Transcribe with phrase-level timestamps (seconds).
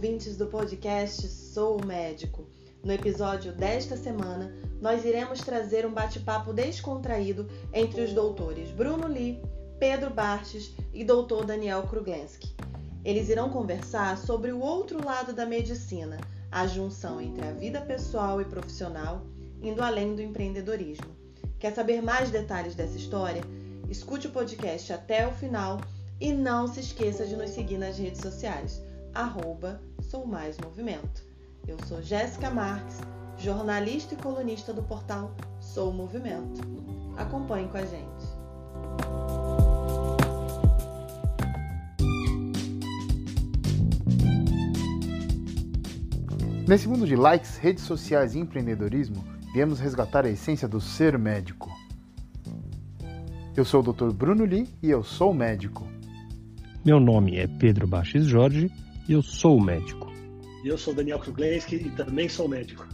[0.00, 2.48] ouvintes do podcast Sou Médico.
[2.82, 9.42] No episódio desta semana, nós iremos trazer um bate-papo descontraído entre os doutores Bruno Lee,
[9.78, 12.56] Pedro Bartes e doutor Daniel Kruglenski.
[13.04, 16.18] Eles irão conversar sobre o outro lado da medicina,
[16.50, 19.26] a junção entre a vida pessoal e profissional,
[19.62, 21.14] indo além do empreendedorismo.
[21.58, 23.42] Quer saber mais detalhes dessa história?
[23.86, 25.78] Escute o podcast até o final
[26.18, 28.80] e não se esqueça de nos seguir nas redes sociais,
[29.12, 29.78] arroba
[30.10, 31.22] Sou Mais Movimento.
[31.68, 32.98] Eu sou Jéssica Marques,
[33.38, 36.62] jornalista e colunista do portal Sou Movimento.
[37.16, 38.26] Acompanhe com a gente.
[46.66, 51.70] Nesse mundo de likes, redes sociais e empreendedorismo, viemos resgatar a essência do ser médico.
[53.56, 54.10] Eu sou o Dr.
[54.10, 55.86] Bruno Lee e eu sou médico.
[56.84, 58.72] Meu nome é Pedro Baches Jorge
[59.08, 60.09] e eu sou médico.
[60.62, 62.84] E eu sou Daniel Kruglenski e também sou médico.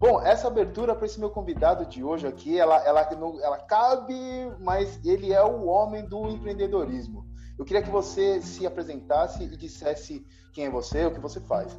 [0.00, 3.08] Bom, essa abertura para esse meu convidado de hoje aqui, ela, ela,
[3.42, 4.12] ela cabe,
[4.60, 7.24] mas ele é o homem do empreendedorismo.
[7.56, 11.78] Eu queria que você se apresentasse e dissesse quem é você, o que você faz.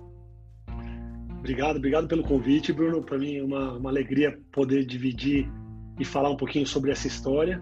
[1.38, 3.04] Obrigado, obrigado pelo convite, Bruno.
[3.04, 5.52] Para mim é uma, uma alegria poder dividir
[6.00, 7.62] e falar um pouquinho sobre essa história.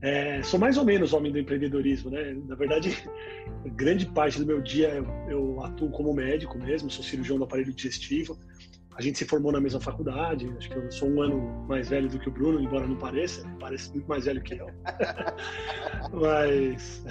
[0.00, 2.36] É, sou mais ou menos homem do empreendedorismo, né?
[2.46, 3.08] Na verdade,
[3.76, 7.72] grande parte do meu dia eu, eu, atuo como médico mesmo, sou cirurgião do aparelho
[7.72, 8.36] digestivo.
[8.96, 12.08] A gente se formou na mesma faculdade, acho que eu sou um ano mais velho
[12.08, 14.66] do que o Bruno, embora não pareça, parece muito mais velho que eu.
[16.12, 17.04] mas,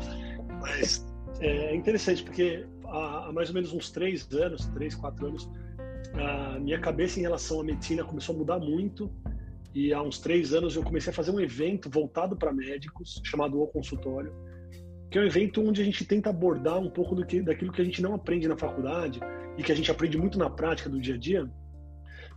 [0.60, 1.06] mas
[1.40, 5.50] é interessante porque há, há mais ou menos uns três anos, três, quatro anos,
[6.14, 9.10] a minha cabeça em relação à medicina começou a mudar muito
[9.74, 13.60] e há uns três anos eu comecei a fazer um evento voltado para médicos chamado
[13.60, 14.32] O Consultório,
[15.10, 17.82] que é um evento onde a gente tenta abordar um pouco do que, daquilo que
[17.82, 19.20] a gente não aprende na faculdade
[19.58, 21.50] e que a gente aprende muito na prática do dia a dia,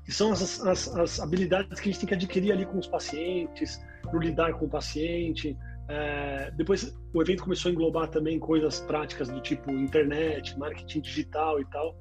[0.03, 2.87] que são as, as, as habilidades que a gente tem que adquirir ali com os
[2.87, 3.79] pacientes,
[4.11, 5.55] no lidar com o paciente.
[5.89, 11.61] É, depois o evento começou a englobar também coisas práticas do tipo internet, marketing digital
[11.61, 11.95] e tal.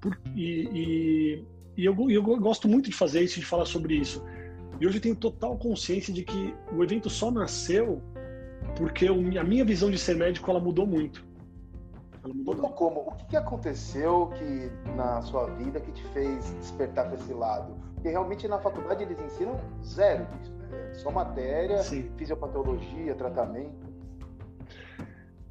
[0.00, 1.44] Por, e, e,
[1.76, 4.24] e eu, eu gosto muito de fazer isso, de falar sobre isso.
[4.82, 8.02] E hoje eu tenho total consciência de que o evento só nasceu
[8.76, 11.24] porque a minha visão de ser médico ela mudou muito.
[12.24, 13.00] Ela mudou, mudou como?
[13.02, 17.76] O que aconteceu que na sua vida que te fez despertar para esse lado?
[17.94, 20.94] Porque realmente na faculdade eles ensinam zero disso, né?
[20.94, 22.10] Só matéria, Sim.
[22.16, 23.86] fisiopatologia, tratamento.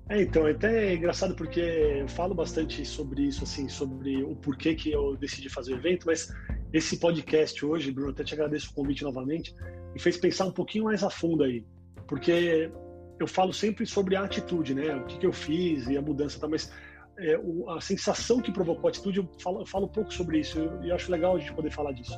[0.09, 4.75] É, então, é até engraçado porque eu falo bastante sobre isso, assim, sobre o porquê
[4.75, 6.35] que eu decidi fazer o evento, mas
[6.73, 9.53] esse podcast hoje, Bruno, até te agradeço o convite novamente,
[9.93, 11.65] me fez pensar um pouquinho mais a fundo aí,
[12.07, 12.71] porque
[13.19, 14.95] eu falo sempre sobre a atitude, né?
[14.95, 16.47] O que, que eu fiz e a mudança, tá?
[16.47, 16.71] Mas
[17.19, 20.39] é, o, a sensação que provocou a atitude, eu falo, eu falo um pouco sobre
[20.39, 22.17] isso e eu, acho legal a gente poder falar disso.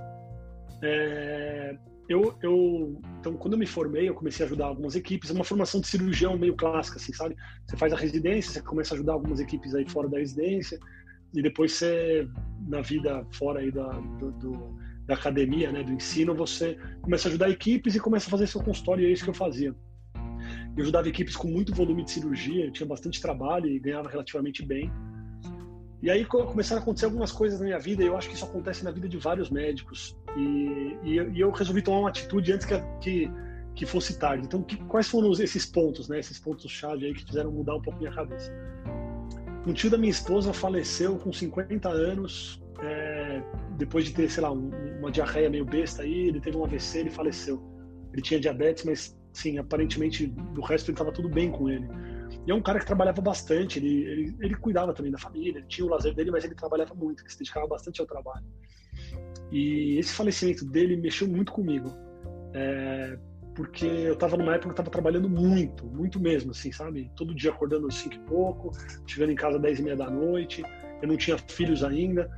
[0.82, 1.76] É,
[2.08, 5.30] eu, eu, então, quando eu me formei, eu comecei a ajudar algumas equipes.
[5.30, 7.36] É uma formação de cirurgião meio clássica, assim, sabe?
[7.66, 10.80] Você faz a residência, você começa a ajudar algumas equipes aí fora da residência
[11.34, 12.28] e depois você
[12.68, 17.30] na vida fora aí da, do, do, da academia, né, do ensino, você começa a
[17.30, 19.76] ajudar equipes e começa a fazer seu consultório, e é isso que eu fazia.
[20.76, 24.92] Eu ajudava equipes com muito volume de cirurgia, tinha bastante trabalho e ganhava relativamente bem.
[26.02, 28.44] E aí começaram a acontecer algumas coisas na minha vida, e eu acho que isso
[28.44, 30.18] acontece na vida de vários médicos.
[30.36, 33.32] E, e, e eu resolvi tomar uma atitude antes que, que,
[33.76, 34.46] que fosse tarde.
[34.46, 38.00] Então, que, quais foram esses pontos, né, esses pontos-chave aí que fizeram mudar um pouco
[38.00, 38.52] minha cabeça?
[39.66, 43.42] Um tio da minha esposa faleceu com 50 anos, é,
[43.78, 44.70] depois de ter, sei lá, um,
[45.00, 47.62] uma diarreia meio besta aí, ele teve um AVC, ele faleceu.
[48.12, 51.88] Ele tinha diabetes, mas, sim, aparentemente, do resto ele estava tudo bem com ele.
[52.46, 55.68] E é um cara que trabalhava bastante, ele, ele, ele cuidava também da família, ele
[55.68, 58.46] tinha o lazer dele, mas ele trabalhava muito, ele se dedicava bastante ao trabalho.
[59.50, 61.90] E esse falecimento dele mexeu muito comigo.
[62.54, 63.18] É,
[63.56, 67.12] porque eu estava numa época que eu estava trabalhando muito, muito mesmo, assim, sabe?
[67.16, 68.72] Todo dia acordando às cinco e pouco,
[69.06, 70.64] chegando em casa às dez e meia da noite,
[71.02, 72.30] eu não tinha filhos ainda,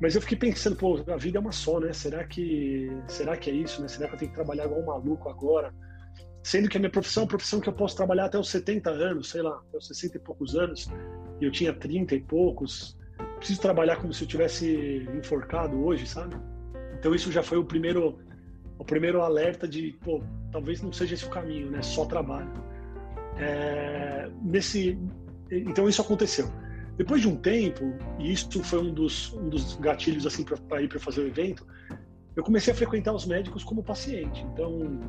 [0.00, 1.92] mas eu fiquei pensando, pô, a vida é uma só, né?
[1.92, 3.88] Será que, será que é isso, né?
[3.88, 5.72] Será que eu tenho que trabalhar igual um maluco agora?
[6.42, 8.90] Sendo que a minha profissão é uma profissão que eu posso trabalhar até os 70
[8.90, 10.88] anos, sei lá, até os 60 e poucos anos,
[11.40, 12.98] e eu tinha 30 e poucos,
[13.36, 16.36] preciso trabalhar como se eu tivesse enforcado hoje, sabe?
[16.98, 18.18] Então isso já foi o primeiro
[18.78, 21.82] o primeiro alerta de, pô, talvez não seja esse o caminho, né?
[21.82, 22.50] Só trabalho.
[23.36, 24.98] É, nesse,
[25.50, 26.48] então isso aconteceu.
[26.96, 30.88] Depois de um tempo, e isso foi um dos, um dos gatilhos assim para ir
[30.88, 31.66] para fazer o evento,
[32.36, 34.44] eu comecei a frequentar os médicos como paciente.
[34.52, 35.00] Então,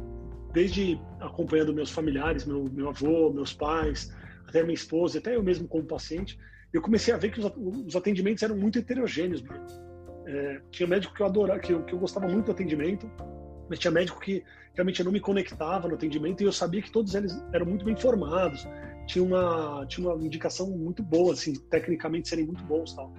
[0.51, 4.15] desde acompanhando meus familiares, meu, meu avô, meus pais,
[4.47, 6.39] até minha esposa, até eu mesmo como paciente,
[6.73, 7.51] eu comecei a ver que os,
[7.87, 9.43] os atendimentos eram muito heterogêneos.
[10.27, 13.09] É, tinha médico que eu adorava, que eu, que eu gostava muito do atendimento,
[13.69, 16.91] mas tinha médico que realmente eu não me conectava no atendimento e eu sabia que
[16.91, 18.67] todos eles eram muito bem formados,
[19.07, 23.13] tinha uma tinha uma indicação muito boa, assim, tecnicamente serem muito bons, tal.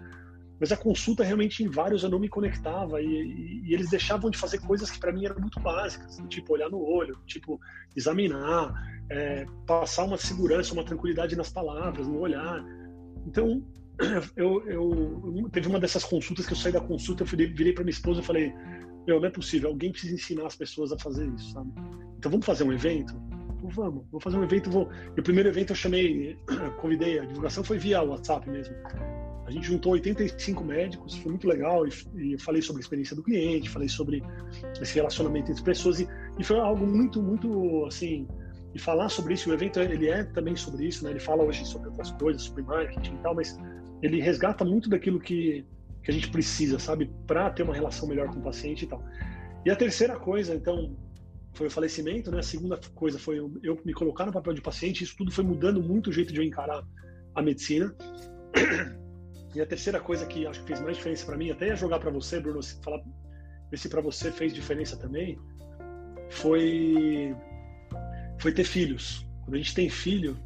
[0.59, 4.31] Mas a consulta realmente em vários eu não me conectava e, e, e eles deixavam
[4.31, 7.61] de fazer coisas que para mim eram muito básicas, tipo olhar no olho, tipo
[7.95, 8.73] examinar,
[9.11, 12.65] é, passar uma segurança, uma tranquilidade nas palavras, no olhar.
[13.27, 13.63] Então
[14.37, 17.93] eu, eu, teve uma dessas consultas que eu saí da consulta, eu virei para minha
[17.93, 18.53] esposa e falei,
[19.07, 21.71] meu, não é possível, alguém precisa ensinar as pessoas a fazer isso, sabe?
[22.19, 23.15] Então vamos fazer um evento?
[23.61, 24.91] Pô, vamos, vou fazer um evento, vou.
[25.17, 26.37] E o primeiro evento eu chamei,
[26.81, 28.75] convidei, a divulgação foi via WhatsApp mesmo.
[29.47, 33.15] A gente juntou 85 médicos, foi muito legal, e, e eu falei sobre a experiência
[33.15, 34.23] do cliente, falei sobre
[34.81, 38.27] esse relacionamento entre pessoas, e, e foi algo muito, muito, assim,
[38.75, 41.11] e falar sobre isso, o evento ele é também sobre isso, né?
[41.11, 43.57] Ele fala hoje sobre outras coisas, sobre marketing e tal, mas
[44.03, 45.65] ele resgata muito daquilo que,
[46.07, 49.05] que a gente precisa, sabe, para ter uma relação melhor com o paciente e tal.
[49.65, 50.97] E a terceira coisa, então,
[51.53, 52.39] foi o falecimento, né?
[52.39, 55.83] A segunda coisa foi eu me colocar no papel de paciente, isso tudo foi mudando
[55.83, 56.85] muito o jeito de eu encarar
[57.35, 57.93] a medicina.
[59.55, 61.99] E a terceira coisa que acho que fez mais diferença para mim, até ia jogar
[61.99, 63.03] para você, Bruno, falar
[63.71, 65.39] ver se para você fez diferença também,
[66.29, 67.35] foi
[68.39, 69.27] foi ter filhos.
[69.43, 70.37] Quando a gente tem filho,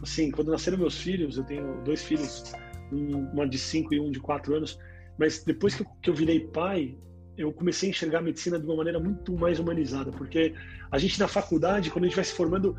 [0.00, 2.52] assim, quando nasceram meus filhos, eu tenho dois filhos,
[2.92, 4.78] um, uma de cinco e um de quatro anos,
[5.18, 6.96] mas depois que eu, que eu virei pai,
[7.36, 10.54] eu comecei a enxergar a medicina de uma maneira muito mais humanizada, porque
[10.90, 12.76] a gente na faculdade, quando a gente vai se formando,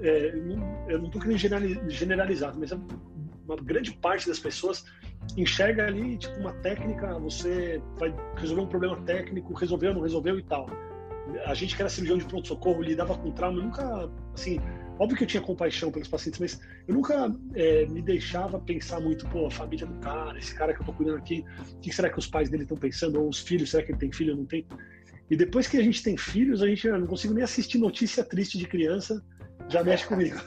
[0.00, 0.34] é,
[0.88, 1.38] eu não estou querendo
[1.88, 4.84] generalizar, mas uma grande parte das pessoas
[5.36, 10.42] enxerga ali tipo uma técnica, você vai resolver um problema técnico, resolveu, não resolveu e
[10.42, 10.66] tal.
[11.44, 14.60] A gente que era cirurgião de pronto socorro lidava com trauma, nunca, assim,
[14.98, 19.28] óbvio que eu tinha compaixão pelos pacientes, mas eu nunca é, me deixava pensar muito,
[19.28, 21.44] pô, a família do cara, esse cara que eu tô cuidando aqui,
[21.74, 23.98] o que será que os pais dele estão pensando, ou os filhos, será que ele
[23.98, 24.66] tem filho ou não tem?
[25.30, 28.56] E depois que a gente tem filhos, a gente não consigo nem assistir notícia triste
[28.58, 29.22] de criança,
[29.68, 30.38] já mexe comigo.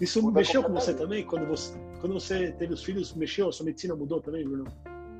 [0.00, 1.24] Isso mexeu com você também?
[1.24, 3.48] Quando você, quando você teve os filhos, mexeu?
[3.48, 4.64] A sua medicina mudou também, Bruno?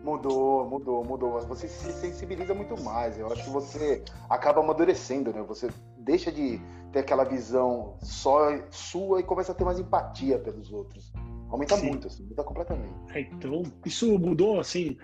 [0.03, 1.41] Mudou, mudou, mudou.
[1.41, 3.19] Você se sensibiliza muito mais.
[3.19, 5.43] Eu acho que você acaba amadurecendo, né?
[5.43, 5.69] Você
[6.00, 6.61] deixa de
[6.93, 11.12] ter aquela visão só sua e começa a ter mais empatia pelos outros.
[11.49, 11.88] Aumenta Sim.
[11.88, 12.94] muito, assim, muda completamente.
[13.12, 14.97] É, então, isso mudou, assim,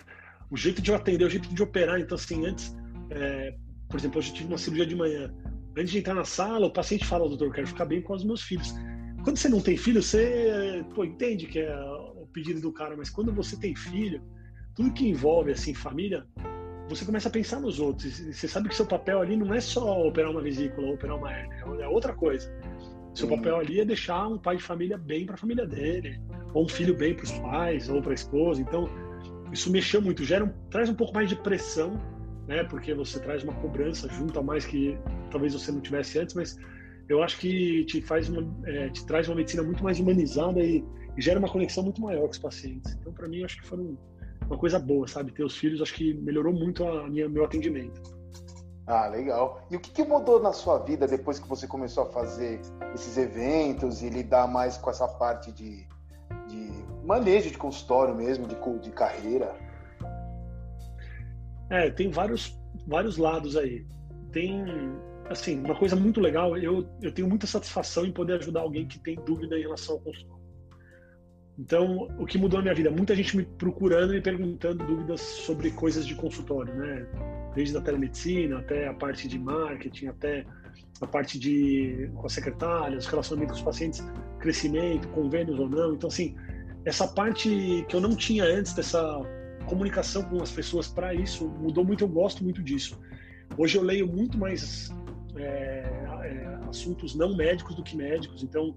[0.51, 2.01] o jeito de eu atender, o jeito de operar.
[2.01, 2.77] Então, assim, antes,
[3.11, 3.55] é,
[3.89, 5.33] por exemplo, hoje eu tive uma cirurgia de manhã.
[5.77, 8.25] Antes de entrar na sala, o paciente fala, doutor, eu quero ficar bem com os
[8.25, 8.75] meus filhos.
[9.23, 11.77] Quando você não tem filho, você pô, entende que é
[12.15, 14.23] o pedido do cara, mas quando você tem filho,
[14.75, 16.25] tudo que envolve assim família,
[16.89, 18.19] você começa a pensar nos outros.
[18.19, 21.33] Você sabe que seu papel ali não é só operar uma vesícula ou operar uma
[21.33, 22.51] hernia, é outra coisa.
[23.15, 26.21] Seu papel ali é deixar um pai de família bem para a família dele,
[26.53, 28.61] ou um filho bem para os pais, ou para a esposa.
[28.61, 28.89] Então,
[29.51, 31.99] isso mexeu muito, gera um, traz um pouco mais de pressão,
[32.47, 32.63] né?
[32.65, 34.99] Porque você traz uma cobrança junto a mais que
[35.31, 36.59] talvez você não tivesse antes, mas
[37.09, 40.85] eu acho que te faz uma, é, te traz uma medicina muito mais humanizada e,
[41.17, 42.93] e, gera uma conexão muito maior com os pacientes.
[43.01, 43.97] Então, para mim, acho que foi um,
[44.47, 45.33] uma coisa boa, sabe?
[45.33, 48.01] Ter os filhos, acho que melhorou muito a minha meu atendimento.
[48.87, 49.67] Ah, legal.
[49.71, 52.61] E o que, que, mudou na sua vida depois que você começou a fazer
[52.95, 55.85] esses eventos e lidar mais com essa parte de,
[56.47, 56.71] de
[57.05, 59.57] manejo de consultório mesmo, de, de carreira?
[61.69, 62.57] É, tem vários,
[62.87, 63.85] vários lados aí.
[64.31, 64.65] Tem
[65.29, 69.01] assim, uma coisa muito legal, eu, eu tenho muita satisfação em poder ajudar alguém que
[69.01, 70.36] tem dúvida em relação ao consultório.
[71.59, 72.91] Então, o que mudou na minha vida?
[72.91, 77.07] Muita gente me procurando e perguntando dúvidas sobre coisas de consultório, né?
[77.55, 80.45] Desde a telemedicina até a parte de marketing, até
[81.01, 84.05] a parte de com as secretárias, relacionamento com os pacientes,
[84.39, 85.95] crescimento, convênios ou não.
[85.95, 86.37] Então, assim,
[86.85, 89.01] essa parte que eu não tinha antes dessa
[89.67, 92.05] comunicação com as pessoas para isso mudou muito.
[92.05, 93.01] Eu gosto muito disso.
[93.57, 94.95] Hoje eu leio muito mais
[95.37, 95.85] é,
[96.23, 98.43] é, assuntos não médicos do que médicos.
[98.43, 98.75] Então,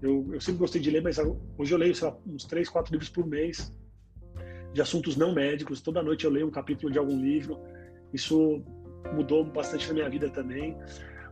[0.00, 3.10] eu, eu, sempre gostei de ler, mas hoje eu leio lá, uns três, quatro livros
[3.10, 3.72] por mês
[4.72, 5.80] de assuntos não médicos.
[5.80, 7.58] Toda noite eu leio um capítulo de algum livro.
[8.12, 8.62] Isso
[9.12, 10.76] mudou bastante na minha vida também.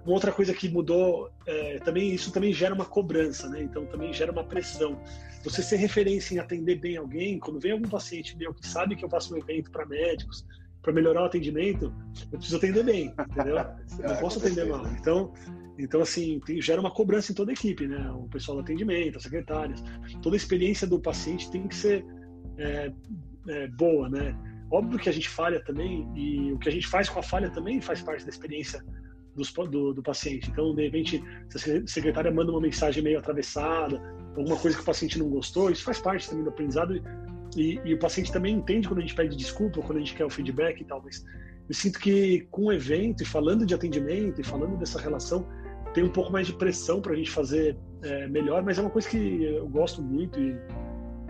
[0.04, 3.62] Uma outra coisa que mudou é, também isso também gera uma cobrança, né?
[3.62, 5.00] Então também gera uma pressão.
[5.42, 9.04] Você ser referência em atender bem alguém, quando vem algum paciente meu que sabe que
[9.04, 10.46] eu faço um evento para médicos,
[10.86, 11.92] para melhorar o atendimento,
[12.30, 13.56] eu preciso atender bem, entendeu?
[13.98, 14.86] Eu não posso atender mal.
[15.00, 15.34] Então,
[15.76, 18.08] então assim, tem, gera uma cobrança em toda a equipe, né?
[18.12, 19.82] O pessoal do atendimento, as secretárias,
[20.22, 22.06] toda a experiência do paciente tem que ser
[22.56, 22.92] é,
[23.48, 24.38] é, boa, né?
[24.70, 27.50] Óbvio que a gente falha também, e o que a gente faz com a falha
[27.50, 28.80] também faz parte da experiência
[29.34, 30.48] dos, do, do, paciente.
[30.50, 34.00] Então, de repente, se a secretária manda uma mensagem meio atravessada,
[34.36, 36.94] alguma coisa que o paciente não gostou, isso faz parte também do aprendizado.
[37.56, 40.24] E, e o paciente também entende quando a gente pede desculpa, quando a gente quer
[40.24, 41.02] o feedback e tal.
[41.02, 41.24] Mas
[41.68, 45.46] eu sinto que com o evento, e falando de atendimento, e falando dessa relação,
[45.94, 48.90] tem um pouco mais de pressão para a gente fazer é, melhor, mas é uma
[48.90, 50.56] coisa que eu gosto muito e,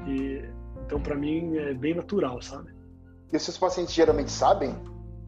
[0.09, 0.45] e
[0.85, 2.75] então para mim é bem natural, sabe?
[3.33, 4.75] E os seus pacientes geralmente sabem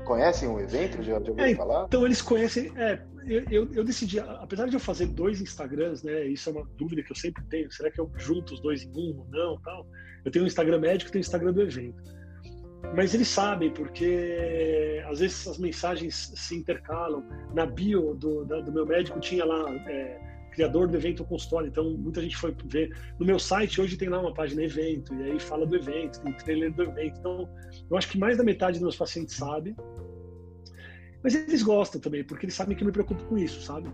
[0.09, 1.03] conhecem o evento?
[1.03, 1.85] Já, já ouviram é, falar?
[1.85, 2.73] Então, eles conhecem.
[2.77, 6.27] É, eu, eu, decidi, apesar de eu fazer dois Instagrams, né?
[6.27, 7.71] Isso é uma dúvida que eu sempre tenho.
[7.71, 9.61] Será que eu junto os dois em um ou não?
[9.61, 9.87] Tal.
[10.25, 12.03] Eu tenho um Instagram médico tenho um Instagram do evento.
[12.95, 17.23] Mas eles sabem, porque às vezes as mensagens se intercalam.
[17.55, 19.71] Na bio do, da, do meu médico tinha lá.
[19.87, 21.69] É, criador do evento consultório.
[21.69, 22.91] Então, muita gente foi ver.
[23.19, 26.33] No meu site, hoje tem lá uma página evento, e aí fala do evento, tem
[26.33, 27.19] trailer do evento.
[27.21, 27.49] Então,
[27.89, 29.77] eu acho que mais da metade dos meus pacientes sabe.
[31.23, 33.89] Mas eles gostam também, porque eles sabem que eu me preocupo com isso, sabe?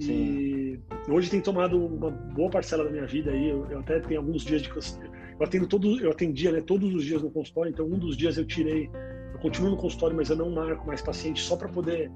[0.00, 0.12] Sim.
[0.12, 3.48] E hoje tem tomado uma boa parcela da minha vida aí.
[3.48, 7.04] Eu, eu até tenho alguns dias de eu atendo todo, eu atendia né, todos os
[7.04, 7.70] dias no consultório.
[7.70, 8.90] Então um dos dias eu tirei,
[9.32, 12.10] eu continuo no consultório, mas eu não marco mais paciente só para poder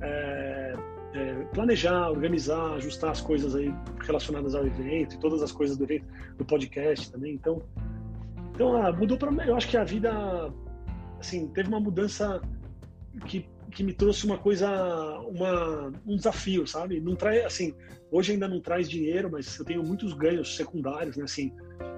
[0.00, 0.72] é,
[1.14, 5.84] é, planejar, organizar, ajustar as coisas aí relacionadas ao evento e todas as coisas do
[5.84, 6.06] evento,
[6.36, 7.34] do podcast também.
[7.34, 7.62] Então,
[8.54, 10.52] então ah, mudou para eu acho que a vida
[11.18, 12.40] assim teve uma mudança
[13.26, 14.68] que que me trouxe uma coisa,
[15.20, 17.00] uma, um desafio, sabe?
[17.00, 17.74] Não traz, assim,
[18.10, 21.24] hoje ainda não traz dinheiro, mas eu tenho muitos ganhos secundários, né?
[21.24, 21.52] Assim,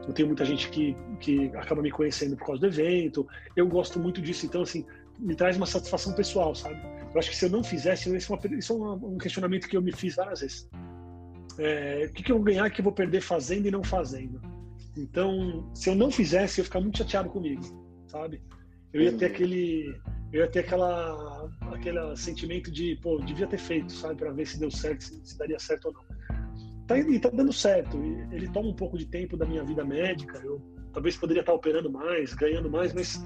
[0.06, 3.26] eu tenho muita gente que, que acaba me conhecendo por causa do evento.
[3.54, 4.84] Eu gosto muito disso, então, assim,
[5.18, 6.80] me traz uma satisfação pessoal, sabe?
[7.12, 9.76] Eu acho que se eu não fizesse, isso é, uma, isso é um questionamento que
[9.76, 10.68] eu me fiz várias vezes.
[11.58, 14.40] É, o que, que eu vou ganhar que eu vou perder fazendo e não fazendo?
[14.96, 17.62] Então, se eu não fizesse, eu ia ficar muito chateado comigo,
[18.06, 18.42] sabe?
[18.92, 19.94] Eu ia ter aquele
[20.32, 24.58] eu ia ter aquela, aquele sentimento de, pô, devia ter feito, sabe, para ver se
[24.58, 26.04] deu certo, se, se, daria certo ou não.
[26.86, 27.96] Tá, e tá dando certo.
[28.30, 30.38] Ele toma um pouco de tempo da minha vida médica.
[30.44, 30.60] Eu
[30.92, 33.22] talvez poderia estar operando mais, ganhando mais, mas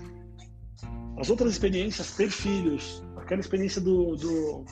[1.19, 4.65] as outras experiências, ter filhos, aquela experiência do, do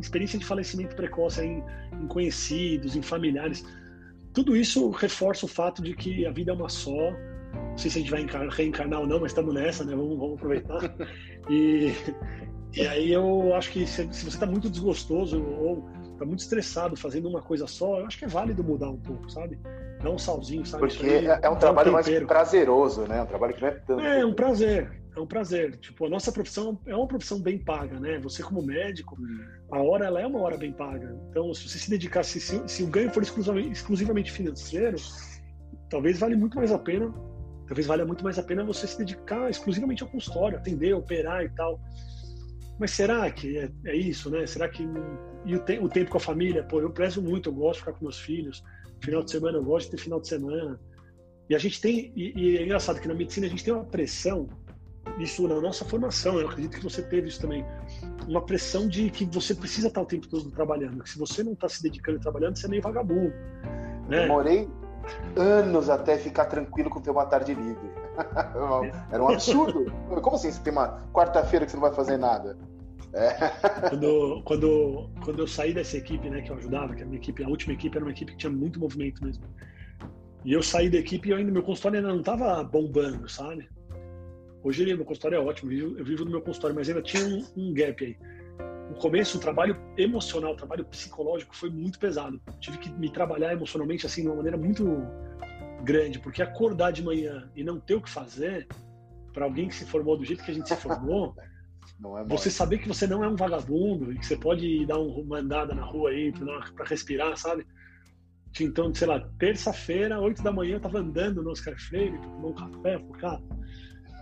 [0.00, 1.62] experiência de falecimento precoce em,
[1.92, 3.64] em conhecidos, em familiares,
[4.32, 7.12] tudo isso reforça o fato de que a vida é uma só
[7.54, 9.94] não sei se a gente vai reencarnar ou não, mas estamos nessa, né?
[9.94, 10.80] Vamos, vamos aproveitar.
[11.50, 11.92] E,
[12.72, 16.96] e aí eu acho que se, se você está muito desgostoso ou está muito estressado
[16.96, 19.58] fazendo uma coisa só, eu acho que é válido mudar um pouco, sabe?
[20.02, 20.88] Dar um salzinho, sabe?
[20.88, 23.22] Porque aí, é, é um trabalho um mais prazeroso, né?
[23.22, 24.00] Um trabalho que não é tanto.
[24.00, 24.90] É, um prazer.
[25.16, 25.76] É um prazer.
[25.76, 28.18] Tipo, a nossa profissão é uma profissão bem paga, né?
[28.20, 29.16] Você como médico,
[29.70, 31.16] a hora ela é uma hora bem paga.
[31.30, 34.96] Então, se você se dedicasse, se, se o ganho for exclusivamente, exclusivamente financeiro,
[35.88, 37.12] talvez vale muito mais a pena
[37.66, 41.48] Talvez valha muito mais a pena você se dedicar exclusivamente ao consultório, atender, operar e
[41.50, 41.80] tal.
[42.78, 44.46] Mas será que é, é isso, né?
[44.46, 44.86] Será que.
[45.44, 46.64] E o, te, o, tempo com a família?
[46.64, 48.62] Pô, eu prezo muito, eu gosto de ficar com meus filhos.
[49.02, 50.80] Final de semana eu gosto de ter final de semana.
[51.48, 52.12] E a gente tem.
[52.16, 54.48] E, e é engraçado que na medicina a gente tem uma pressão,
[55.18, 57.64] isso na nossa formação, eu acredito que você teve isso também.
[58.26, 61.02] Uma pressão de que você precisa estar o tempo todo trabalhando.
[61.02, 63.32] Que se você não está se dedicando e trabalhando, você é meio vagabundo.
[64.08, 64.24] Né?
[64.24, 64.68] Eu morei
[65.36, 67.90] anos até ficar tranquilo com ter uma tarde livre.
[69.10, 69.92] Era um absurdo.
[70.22, 70.50] Como assim?
[70.50, 72.56] Você tem uma quarta-feira que você não vai fazer nada?
[73.12, 73.88] É.
[73.88, 77.44] Quando, quando, quando eu saí dessa equipe, né, que eu ajudava, que a minha equipe,
[77.44, 79.44] a última equipe era uma equipe que tinha muito movimento mesmo.
[80.44, 83.68] E eu saí da equipe e ainda meu consultório ainda não estava bombando, sabe?
[84.62, 87.24] Hoje meu consultório é ótimo, eu vivo, eu vivo no meu consultório, mas ainda tinha
[87.24, 88.16] um, um gap aí
[88.90, 92.40] no começo, o trabalho emocional, o trabalho psicológico foi muito pesado.
[92.60, 94.84] tive que me trabalhar emocionalmente assim de uma maneira muito
[95.82, 98.66] grande, porque acordar de manhã e não ter o que fazer
[99.32, 101.34] para alguém que se formou do jeito que a gente se formou,
[102.18, 105.38] é você saber que você não é um vagabundo e que você pode dar uma
[105.38, 107.66] andada na rua aí para respirar, sabe?
[108.60, 112.54] Então, sei lá, terça-feira, 8 da manhã, eu tava andando no Oscar Freire tomar um
[112.54, 113.42] café, falei, cara,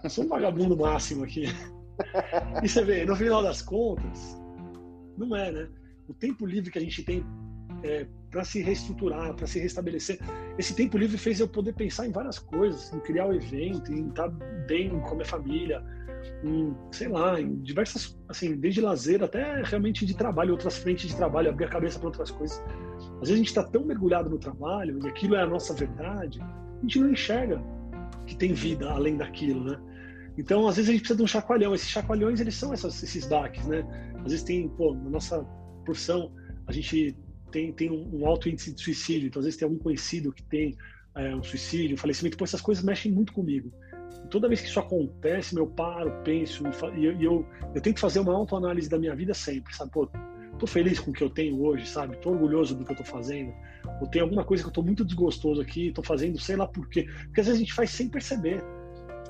[0.03, 1.45] eu sou um vagabundo máximo aqui.
[2.63, 4.42] E você vê, no final das contas,
[5.17, 5.69] não é, né?
[6.09, 7.25] O tempo livre que a gente tem
[7.83, 10.19] é, para se reestruturar, para se restabelecer,
[10.59, 13.93] esse tempo livre fez eu poder pensar em várias coisas, em criar o um evento,
[13.93, 14.29] em estar
[14.67, 15.83] bem com a minha família,
[16.45, 21.17] em, sei lá, em diversas, assim, desde lazer até realmente de trabalho, outras frentes de
[21.17, 22.63] trabalho, abrir a cabeça para outras coisas.
[23.21, 26.41] Às vezes a gente está tão mergulhado no trabalho e aquilo é a nossa verdade,
[26.41, 27.63] a gente não enxerga
[28.27, 29.79] que tem vida além daquilo, né?
[30.37, 31.75] Então, às vezes a gente precisa de um chacoalhão.
[31.75, 33.85] Esses chacoalhões, eles são essas, esses DACs, né?
[34.17, 35.45] Às vezes tem, pô, na nossa
[35.85, 36.33] profissão,
[36.67, 37.17] a gente
[37.51, 39.29] tem, tem um, alto índice de suicídio.
[39.29, 40.77] Então, às vezes tem algum conhecido que tem
[41.15, 42.37] é, um suicídio, um falecimento.
[42.37, 43.71] Pô, essas coisas mexem muito comigo.
[44.31, 46.65] toda vez que isso acontece, eu paro, penso
[46.97, 49.91] e eu, eu, eu tento fazer uma autoanálise da minha vida sempre, sabe?
[49.91, 50.09] Pô,
[50.59, 52.17] tô feliz com o que eu tenho hoje, sabe?
[52.19, 53.53] Tô orgulhoso do que eu tô fazendo.
[54.01, 56.89] Ou tem alguma coisa que eu tô muito desgostoso aqui, tô fazendo, sei lá por
[56.89, 57.07] quê.
[57.25, 58.63] Porque às vezes a gente faz sem perceber.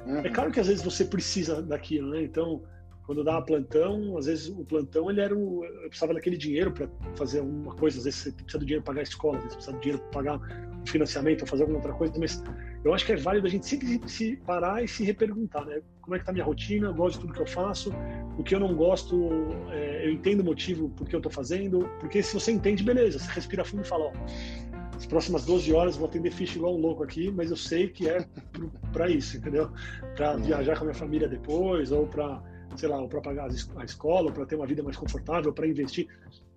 [0.06, 0.18] Uhum.
[0.18, 2.22] É claro que às vezes você precisa daquilo, né?
[2.22, 2.62] Então,
[3.06, 6.72] quando eu dava plantão, às vezes o plantão ele era o, eu precisava daquele dinheiro
[6.72, 9.42] para fazer alguma coisa, às vezes você precisa do dinheiro para pagar a escola, às
[9.44, 10.40] vezes precisa do dinheiro para pagar
[10.82, 12.42] um financiamento ou fazer alguma outra coisa, mas
[12.84, 15.80] eu acho que é válido a gente sempre se parar e se reperguntar, né?
[16.00, 16.88] Como é que tá a minha rotina?
[16.88, 17.92] Eu gosto de tudo que eu faço.
[18.36, 19.30] O que eu não gosto,
[19.70, 21.88] é, eu entendo o motivo por que eu tô fazendo.
[22.00, 23.20] Porque se você entende, beleza.
[23.20, 24.12] Você respira fundo e fala, ó,
[25.02, 28.08] as próximas 12 horas vou atender ficha igual um louco aqui, mas eu sei que
[28.08, 28.24] é
[28.92, 29.68] para isso, entendeu?
[30.14, 32.40] Para viajar com a minha família depois, ou para,
[32.76, 36.06] sei lá, para pagar a escola, ou para ter uma vida mais confortável, para investir.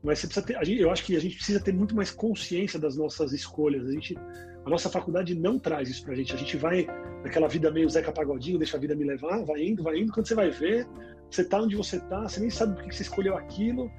[0.03, 2.95] Mas você precisa ter, eu acho que a gente precisa ter muito mais consciência das
[2.95, 3.87] nossas escolhas.
[3.87, 4.15] A gente
[4.63, 6.31] a nossa faculdade não traz isso pra gente.
[6.35, 6.85] A gente vai
[7.23, 10.13] naquela vida meio Zeca Pagodinho, deixa a vida me levar, vai indo, vai indo.
[10.13, 10.87] Quando você vai ver,
[11.31, 13.91] você tá onde você tá, você nem sabe por que você escolheu aquilo.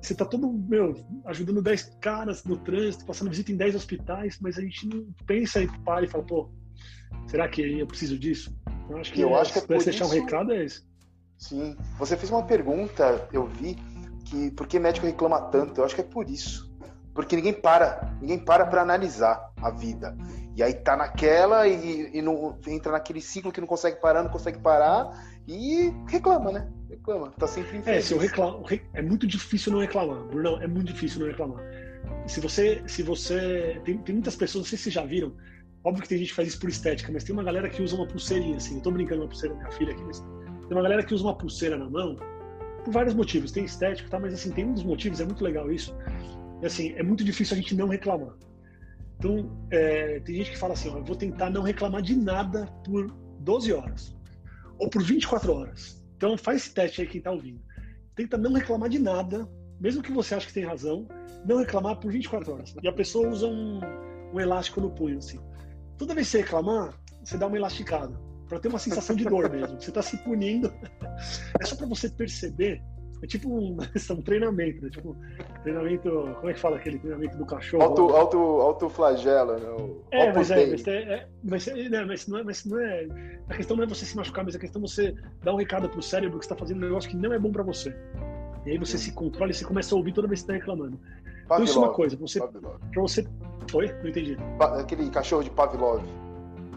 [0.00, 0.94] Você tá todo, meu,
[1.26, 5.62] ajudando 10 caras no trânsito, passando visita em 10 hospitais, mas a gente não pensa
[5.62, 6.50] e para e fala, pô,
[7.26, 8.54] será que eu preciso disso?
[8.88, 10.04] Eu acho que, eu é, acho que é deixar isso...
[10.04, 10.82] um recado é esse.
[11.38, 11.76] Sim.
[11.98, 13.76] Você fez uma pergunta, eu vi,
[14.24, 15.80] que por que médico reclama tanto?
[15.80, 16.70] Eu acho que é por isso
[17.14, 20.16] porque ninguém para, ninguém para para analisar a vida.
[20.56, 24.30] E aí tá naquela e, e não, entra naquele ciclo que não consegue parar, não
[24.30, 25.10] consegue parar
[25.46, 26.68] e reclama, né?
[26.90, 27.98] Reclama, tá sempre infeliz.
[27.98, 31.62] É, se eu reclamo, é muito difícil não reclamar, Bruno, é muito difícil não reclamar.
[32.26, 35.32] Se você, se você, tem, tem muitas pessoas, não sei se vocês já viram,
[35.84, 37.94] óbvio que tem gente que faz isso por estética, mas tem uma galera que usa
[37.94, 40.76] uma pulseirinha assim, eu tô brincando com uma pulseira da minha filha aqui, mas tem
[40.76, 42.16] uma galera que usa uma pulseira na mão
[42.84, 45.70] por vários motivos, tem estética, tá, mas assim, tem um dos motivos, é muito legal
[45.70, 45.96] isso,
[46.60, 48.34] e assim, é muito difícil a gente não reclamar.
[49.18, 52.66] Então, é, tem gente que fala assim: ó, eu vou tentar não reclamar de nada
[52.82, 54.16] por 12 horas
[54.78, 55.99] ou por 24 horas.
[56.20, 57.62] Então, faz esse teste aí quem está ouvindo.
[58.14, 59.48] Tenta não reclamar de nada,
[59.80, 61.08] mesmo que você ache que tem razão,
[61.46, 62.74] não reclamar por 24 horas.
[62.82, 63.80] E a pessoa usa um,
[64.30, 65.40] um elástico no punho, assim.
[65.96, 66.92] Toda vez que você reclamar,
[67.24, 69.80] você dá uma elasticada, para ter uma sensação de dor mesmo.
[69.80, 70.70] Você está se punindo.
[71.58, 72.82] É só para você perceber
[73.22, 73.76] é tipo um,
[74.12, 74.90] um treinamento, né?
[74.90, 75.16] Tipo,
[75.62, 76.10] treinamento.
[76.36, 77.82] Como é que fala aquele treinamento do cachorro?
[77.82, 79.94] Auto, auto, autoflagela, né?
[80.10, 83.06] é, mas é, mas, é, é, mas, é, né, mas, não é, mas não é.
[83.48, 85.88] A questão não é você se machucar, mas a questão é você dar um recado
[85.88, 87.94] pro cérebro que está fazendo um negócio que não é bom para você.
[88.66, 90.98] E aí você se controla e você começa a ouvir toda vez que está reclamando.
[91.48, 93.26] Pavlov, então isso é uma coisa, você, pra você.
[93.72, 93.92] Oi?
[94.02, 94.36] Não entendi.
[94.78, 96.02] Aquele cachorro de Pavlov.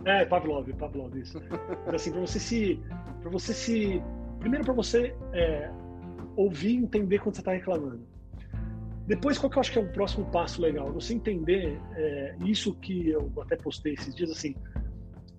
[0.05, 1.41] É, Pavlov, Pavlov, isso.
[1.85, 2.79] Mas assim, pra você se.
[3.21, 4.01] Pra você se.
[4.39, 5.69] Primeiro para você é,
[6.35, 8.01] ouvir e entender quando você está reclamando.
[9.05, 10.91] Depois, qual que eu acho que é o próximo passo legal?
[10.93, 14.55] Você entender é, isso que eu até postei esses dias, assim,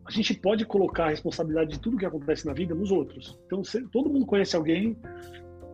[0.04, 3.38] a gente pode colocar a responsabilidade de tudo que acontece na vida nos outros.
[3.46, 4.96] Então, todo mundo conhece alguém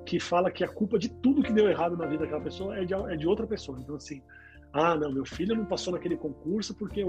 [0.07, 2.85] que fala que a culpa de tudo que deu errado na vida daquela pessoa é
[2.85, 3.79] de, é de outra pessoa.
[3.81, 4.23] Então, assim,
[4.73, 7.03] ah, não, meu filho não passou naquele concurso porque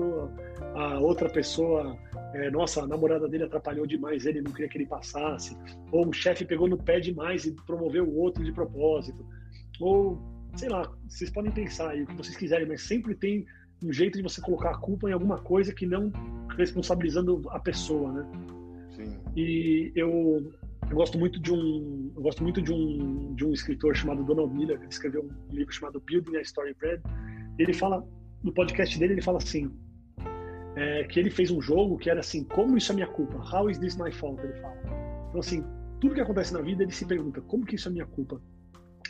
[0.76, 1.96] a outra pessoa,
[2.34, 5.56] é, nossa, a namorada dele atrapalhou demais ele, não queria que ele passasse.
[5.92, 9.24] Ou o chefe pegou no pé demais e promoveu o outro de propósito.
[9.80, 10.20] Ou,
[10.56, 13.46] sei lá, vocês podem pensar aí o que vocês quiserem, mas sempre tem
[13.84, 16.12] um jeito de você colocar a culpa em alguma coisa que não
[16.58, 18.26] responsabilizando a pessoa, né?
[18.96, 19.18] Sim.
[19.36, 20.52] E eu,
[20.90, 24.54] eu gosto muito de um eu gosto muito de um de um escritor chamado Donald
[24.54, 27.02] Miller que escreveu um livro chamado Building a Story Bread
[27.58, 28.06] ele fala,
[28.44, 29.72] no podcast dele, ele fala assim,
[30.76, 33.38] é, que ele fez um jogo que era assim, como isso é minha culpa?
[33.38, 34.42] How is this my fault?
[34.44, 34.76] Ele fala.
[35.30, 35.64] Então, assim,
[36.00, 38.42] tudo que acontece na vida, ele se pergunta, como que isso é minha culpa?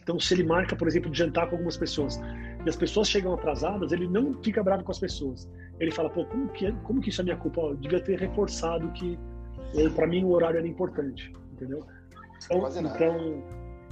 [0.01, 2.19] Então, se ele marca, por exemplo, de jantar com algumas pessoas
[2.65, 5.49] e as pessoas chegam atrasadas, ele não fica bravo com as pessoas.
[5.79, 7.61] Ele fala, pô, como que, é, como que isso é minha culpa?
[7.61, 9.17] Eu devia ter reforçado que,
[9.95, 11.85] para mim, o horário era importante, entendeu?
[12.43, 13.43] Então, então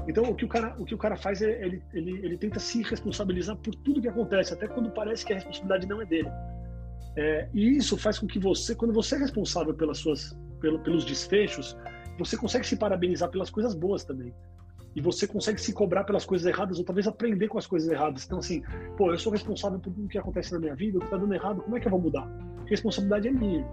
[0.08, 2.60] então, o que o cara, o que o cara faz é ele, ele, ele tenta
[2.60, 6.30] se responsabilizar por tudo que acontece, até quando parece que a responsabilidade não é dele.
[7.16, 11.04] É, e isso faz com que você, quando você é responsável pelas suas, pelo, pelos
[11.04, 11.76] desfechos,
[12.18, 14.34] você consegue se parabenizar pelas coisas boas também.
[14.96, 18.26] E você consegue se cobrar pelas coisas erradas ou talvez aprender com as coisas erradas.
[18.26, 18.62] Então, assim,
[18.98, 21.34] pô, eu sou responsável por tudo que acontece na minha vida, o que está dando
[21.34, 22.24] errado, como é que eu vou mudar?
[22.24, 23.66] A responsabilidade é minha.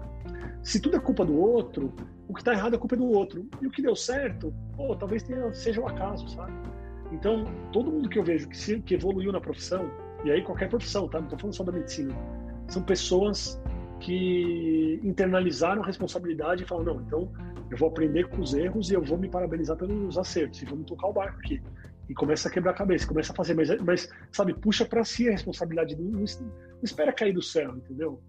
[0.63, 1.93] Se tudo é culpa do outro,
[2.27, 3.47] o que está errado é culpa do outro.
[3.61, 6.51] E o que deu certo, pô, talvez tenha, seja o um acaso, sabe?
[7.11, 9.89] Então, todo mundo que eu vejo que, se, que evoluiu na profissão,
[10.25, 11.19] e aí qualquer profissão, tá?
[11.19, 12.13] Não estou falando só da medicina,
[12.67, 13.59] são pessoas
[13.99, 17.31] que internalizaram a responsabilidade e falaram, não, então
[17.71, 20.85] eu vou aprender com os erros e eu vou me parabenizar pelos acertos e vamos
[20.85, 21.61] tocar o barco aqui.
[22.09, 25.27] E começa a quebrar a cabeça, começa a fazer, mas, mas sabe, puxa para si
[25.27, 26.25] a responsabilidade, não, não
[26.83, 28.21] espera cair do céu, entendeu?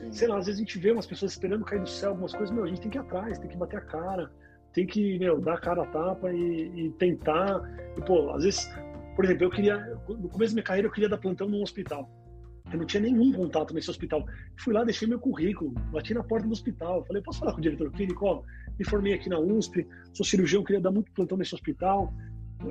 [0.00, 0.12] Sim.
[0.12, 2.50] sei lá, às vezes a gente vê umas pessoas esperando cair do céu, algumas coisas,
[2.50, 4.30] meu, a gente tem que ir atrás, tem que bater a cara,
[4.72, 7.60] tem que, meu, dar a cara a tapa e, e tentar.
[7.96, 8.70] E, pô, às vezes,
[9.14, 9.76] por exemplo, eu queria,
[10.08, 12.08] no começo da minha carreira, eu queria dar plantão num hospital.
[12.72, 14.24] Eu não tinha nenhum contato nesse hospital.
[14.58, 17.04] Fui lá, deixei meu currículo, bati na porta do hospital.
[17.04, 18.24] Falei, posso falar com o diretor clínico?
[18.24, 18.42] Ó,
[18.78, 22.14] me formei aqui na USP, sou cirurgião, queria dar muito plantão nesse hospital.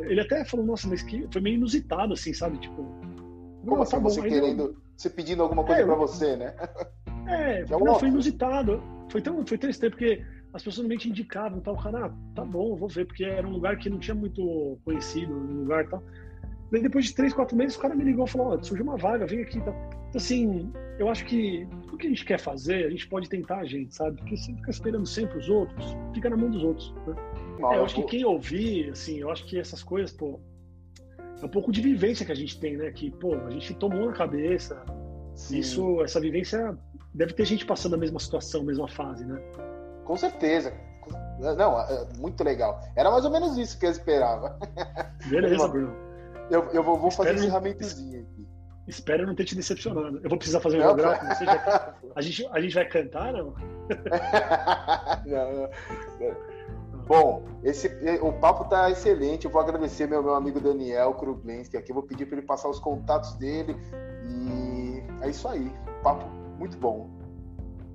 [0.03, 2.59] Ele até falou, nossa, mas que foi meio inusitado, assim, sabe?
[2.59, 2.83] Tipo,
[3.65, 4.77] como assim, tá você querendo, eu...
[4.95, 6.55] você pedindo alguma coisa é, para você, né?
[7.29, 8.81] É, é não, foi inusitado.
[9.09, 12.75] Foi tão, foi tão estranho, porque as pessoas normalmente indicavam, tal, cara, ah, tá bom,
[12.75, 16.03] vou ver, porque era um lugar que não tinha muito conhecido, um lugar tal.
[16.71, 18.97] Daí depois de três, quatro meses, o cara me ligou e falou, ó, surgiu uma
[18.97, 19.57] vaga, vem aqui.
[19.57, 19.75] Então,
[20.13, 23.65] assim, eu acho que o que a gente quer fazer, a gente pode tentar a
[23.65, 24.17] gente, sabe?
[24.17, 26.93] Porque você fica esperando sempre os outros, fica na mão dos outros.
[27.07, 27.15] Né?
[27.59, 30.39] Não, é, eu acho que quem ouvir, assim, eu acho que essas coisas, pô,
[31.41, 32.91] é um pouco de vivência que a gente tem, né?
[32.91, 34.83] Que, pô, a gente tomou na cabeça.
[35.35, 35.59] Sim.
[35.59, 36.77] Isso, essa vivência,
[37.19, 39.37] deve ter gente passando a mesma situação, a mesma fase, né?
[40.05, 40.73] Com certeza.
[41.37, 42.79] Não, é muito legal.
[42.95, 44.57] Era mais ou menos isso que eu esperava.
[45.27, 45.93] Beleza, Bruno.
[46.49, 48.47] Eu, eu vou, vou fazer um encerramentozinho aqui.
[48.87, 50.21] Espero não ter te decepcionado.
[50.23, 51.43] Eu vou precisar fazer um holográfico.
[51.43, 51.93] Já...
[52.15, 53.53] A, gente, a gente vai cantar, não?
[55.27, 56.35] não, não.
[57.05, 57.87] Bom, esse,
[58.21, 59.45] o papo tá excelente.
[59.45, 61.91] Eu vou agradecer meu, meu amigo Daniel Kruglenski aqui.
[61.91, 63.75] Eu vou pedir para ele passar os contatos dele.
[64.27, 65.71] E é isso aí.
[66.01, 67.09] Papo muito bom.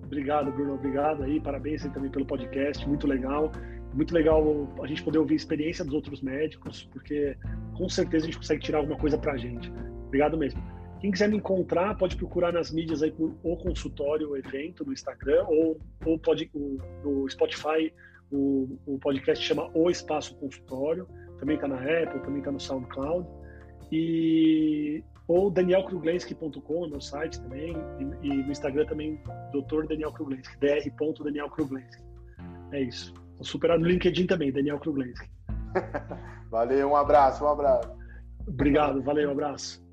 [0.05, 0.75] Obrigado, Bruno.
[0.75, 1.41] Obrigado aí.
[1.41, 2.87] Parabéns aí também pelo podcast.
[2.89, 3.53] Muito legal
[3.95, 7.37] muito legal a gente poder ouvir a experiência dos outros médicos, porque
[7.77, 9.73] com certeza a gente consegue tirar alguma coisa para a gente.
[10.07, 10.61] Obrigado mesmo.
[11.01, 14.93] Quem quiser me encontrar, pode procurar nas mídias aí por o consultório, o evento no
[14.93, 17.93] Instagram, ou, ou pode o, no Spotify,
[18.33, 21.07] o, o podcast chama O Espaço Consultório,
[21.39, 23.29] também está na Apple, também está no SoundCloud.
[23.93, 29.21] E ou danielkruglenski.com, meu site também, e, e, no Instagram também,
[29.53, 29.87] Dr.
[29.89, 32.03] Daniel Kruglenski, dr.danielkruglenski.
[32.73, 33.15] É isso.
[33.37, 35.29] Vou superar no LinkedIn também, Daniel Kruglenski.
[36.51, 37.91] valeu, um abraço, um abraço.
[38.47, 39.84] Obrigado, valeu, um abraço.